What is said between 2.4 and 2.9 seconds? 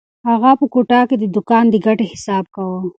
کاوه.